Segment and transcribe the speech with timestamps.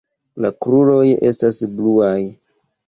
[0.45, 2.19] La kruroj estas bluaj.